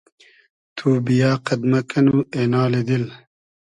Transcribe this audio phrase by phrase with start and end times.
[0.75, 3.05] تو بییۂ قئد مۂ کئنو اېنالی دیل